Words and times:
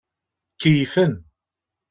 Keyyfen. 0.59 1.13